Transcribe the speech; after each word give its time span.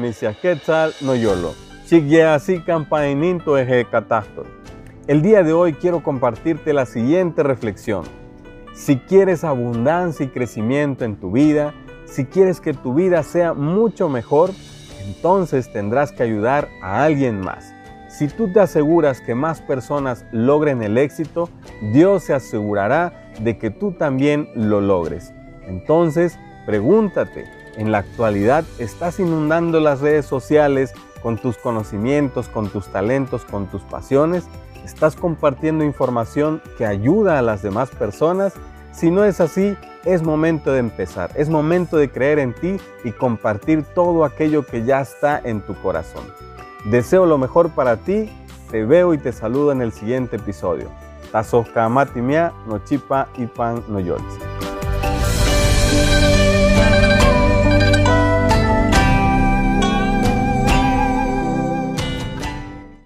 Misia 0.00 0.34
quetzal 0.34 0.92
no 1.02 1.14
yolo. 1.14 1.54
así 2.34 2.60
eje 3.56 3.86
catástor. 3.88 4.46
El 5.06 5.22
día 5.22 5.44
de 5.44 5.52
hoy 5.52 5.74
quiero 5.74 6.02
compartirte 6.02 6.72
la 6.72 6.86
siguiente 6.86 7.44
reflexión. 7.44 8.02
Si 8.74 8.96
quieres 8.96 9.44
abundancia 9.44 10.26
y 10.26 10.30
crecimiento 10.30 11.04
en 11.04 11.14
tu 11.14 11.30
vida, 11.30 11.72
si 12.04 12.24
quieres 12.24 12.60
que 12.60 12.74
tu 12.74 12.92
vida 12.92 13.22
sea 13.22 13.54
mucho 13.54 14.08
mejor, 14.08 14.50
entonces 15.06 15.72
tendrás 15.72 16.10
que 16.10 16.24
ayudar 16.24 16.66
a 16.82 17.04
alguien 17.04 17.38
más. 17.38 17.72
Si 18.08 18.26
tú 18.26 18.52
te 18.52 18.58
aseguras 18.58 19.20
que 19.20 19.36
más 19.36 19.60
personas 19.60 20.26
logren 20.32 20.82
el 20.82 20.98
éxito, 20.98 21.48
Dios 21.92 22.24
se 22.24 22.34
asegurará 22.34 23.30
de 23.40 23.56
que 23.56 23.70
tú 23.70 23.92
también 23.92 24.48
lo 24.56 24.80
logres. 24.80 25.32
Entonces, 25.68 26.40
pregúntate, 26.66 27.59
en 27.76 27.92
la 27.92 27.98
actualidad 27.98 28.64
estás 28.78 29.20
inundando 29.20 29.80
las 29.80 30.00
redes 30.00 30.26
sociales 30.26 30.92
con 31.22 31.36
tus 31.36 31.56
conocimientos, 31.58 32.48
con 32.48 32.68
tus 32.68 32.88
talentos, 32.88 33.44
con 33.44 33.66
tus 33.66 33.82
pasiones, 33.82 34.44
estás 34.84 35.16
compartiendo 35.16 35.84
información 35.84 36.62
que 36.78 36.86
ayuda 36.86 37.38
a 37.38 37.42
las 37.42 37.62
demás 37.62 37.90
personas. 37.90 38.54
Si 38.92 39.10
no 39.10 39.24
es 39.24 39.40
así, 39.40 39.76
es 40.04 40.22
momento 40.22 40.72
de 40.72 40.80
empezar, 40.80 41.30
es 41.34 41.48
momento 41.48 41.96
de 41.96 42.10
creer 42.10 42.38
en 42.38 42.54
ti 42.54 42.76
y 43.04 43.12
compartir 43.12 43.84
todo 43.94 44.24
aquello 44.24 44.64
que 44.64 44.84
ya 44.84 45.00
está 45.00 45.40
en 45.42 45.60
tu 45.60 45.74
corazón. 45.74 46.24
Deseo 46.86 47.26
lo 47.26 47.38
mejor 47.38 47.70
para 47.70 47.96
ti, 47.98 48.30
te 48.70 48.84
veo 48.84 49.12
y 49.12 49.18
te 49.18 49.32
saludo 49.32 49.72
en 49.72 49.82
el 49.82 49.92
siguiente 49.92 50.36
episodio. 50.36 50.88
Tazos 51.30 51.68
matimia 51.90 52.52
no 52.66 52.78
chipa 52.78 53.28
y 53.36 53.46
pan 53.46 53.84